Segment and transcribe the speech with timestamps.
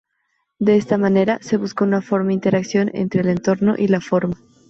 [0.57, 2.01] De esta manera, se buscó una
[2.33, 4.35] interacción entre el entorno y la forma.